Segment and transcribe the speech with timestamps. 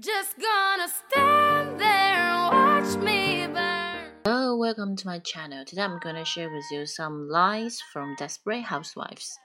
[0.00, 4.12] Just gonna stand there and watch me burn.
[4.24, 5.64] Hello, welcome to my channel.
[5.64, 9.36] Today I'm gonna share with you some lines from Desperate Housewives.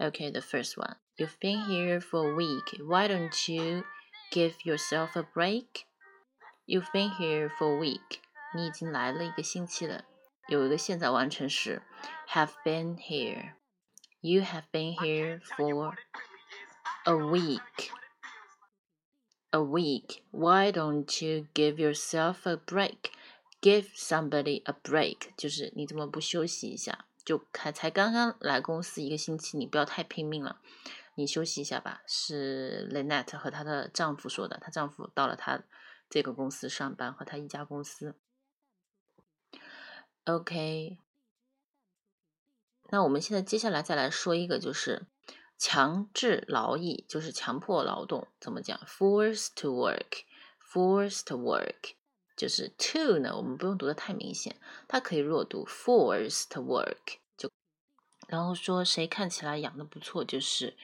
[0.00, 0.96] Okay, the first one.
[1.18, 2.80] You've been here for a week.
[2.80, 3.84] Why don't you
[4.30, 5.84] give yourself a break?
[6.66, 8.22] You've been here for a week.
[8.54, 10.04] 你已经来了一个星期了。
[10.48, 11.82] 有一个现在完成时，
[12.30, 13.52] have been here.
[14.22, 15.92] You have been here for
[17.04, 17.90] a week.
[19.54, 20.22] A week.
[20.30, 23.10] Why don't you give yourself a break?
[23.60, 27.06] Give somebody a break，就是你怎么不休息一下？
[27.24, 30.60] 就才才刚刚来公司一个星期，你不要太拼命了，
[31.14, 32.02] 你休息一下吧。
[32.06, 35.62] 是 Lynette 和她的丈夫说的，她丈夫到了她
[36.10, 38.16] 这个公司上班，和她一家公司。
[40.24, 40.98] OK，
[42.90, 45.06] 那我们现在接下来再来说一个，就是
[45.64, 51.92] 强制劳役，就是强迫劳动，怎么讲？Forced to work，forced to work，
[52.36, 54.56] 就是 to 呢，我们不用读的太明显，
[54.88, 57.48] 它可以弱读 forced to work 就。
[58.26, 60.76] 然后说谁看起来养的不错，就是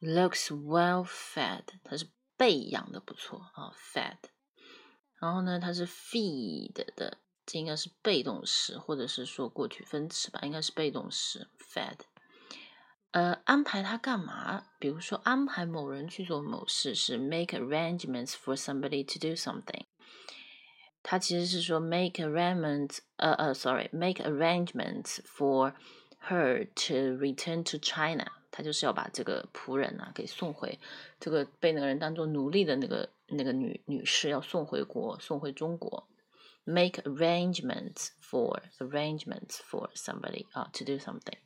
[0.00, 4.16] looks well fed，它是被养的不错啊，fed。
[5.20, 7.18] 然后呢，它是 feed 的。
[7.44, 11.48] 这应该是被动式，或者是说过去分词吧，应该是被动式。
[11.58, 11.98] Fed，
[13.12, 14.64] 呃，安排他干嘛？
[14.78, 19.86] 比如说安排某人去做某事，是 make arrangements for somebody to do something。
[21.02, 25.72] 它其实是说 make arrangements，呃呃，sorry，make arrangements for
[26.28, 28.26] her to return to China。
[28.50, 30.78] 他就是要把这个仆人啊给送回，
[31.18, 36.08] 这个被那个人当做奴隶的那个那个女女士要送回国，送回中国。
[36.64, 41.38] make arrangements for arrangements for somebody 啊 to do something。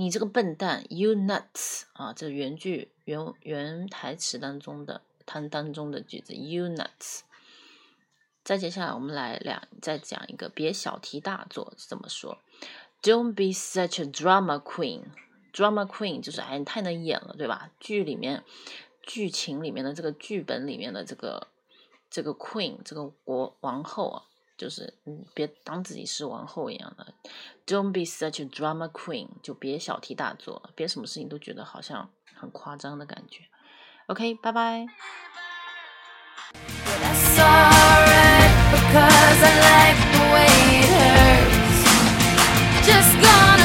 [0.00, 7.22] 你这个笨蛋，you nuts 啊，这原句原原台词当中的它当中的句子，you nuts。
[8.44, 12.38] 再接下来我们来两再讲一个，别小题大做怎么说
[13.02, 15.06] ？Don't be such a drama queen。
[15.52, 17.72] drama queen 就是哎，你太能演了，对吧？
[17.80, 18.44] 剧里面
[19.02, 21.48] 剧情里面的这个剧本里面的这个。
[22.10, 24.24] 这个 queen 这个国王后啊，
[24.58, 27.14] 就是嗯，别当自己是王后一样的。
[27.66, 33.44] Don't be such a drama queen，就别小题大做了，别什么事情都觉得好像很夸张的感觉。
[34.08, 34.86] OK，拜拜。